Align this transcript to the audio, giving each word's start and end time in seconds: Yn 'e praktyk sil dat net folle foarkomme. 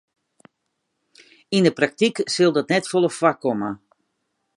Yn 1.57 1.67
'e 1.67 1.71
praktyk 1.79 2.15
sil 2.33 2.51
dat 2.55 2.69
net 2.71 2.89
folle 2.91 3.09
foarkomme. 3.19 3.69